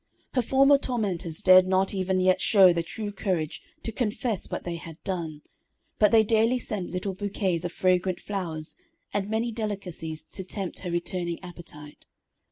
[0.33, 4.77] Her former tormentors dared not even yet show the true courage to confess what they
[4.77, 5.43] had done,
[5.99, 8.75] but they daily sent little bouquets of fragrant flowers
[9.13, 12.07] and many delicacies to tempt her returning appetite.